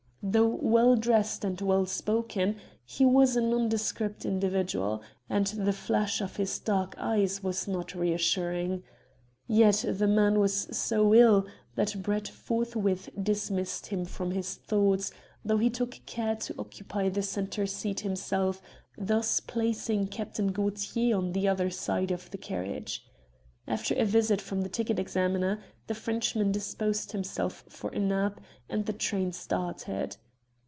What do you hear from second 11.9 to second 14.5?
Brett forthwith dismissed him from